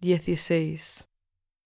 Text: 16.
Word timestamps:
16. 0.00 1.07